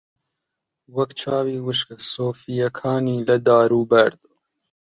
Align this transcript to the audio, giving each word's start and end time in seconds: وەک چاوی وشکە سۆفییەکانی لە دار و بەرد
وەک 0.95 1.11
چاوی 1.19 1.57
وشکە 1.65 1.95
سۆفییەکانی 2.11 3.23
لە 3.27 3.37
دار 3.47 3.69
و 3.73 3.81
بەرد 3.91 4.19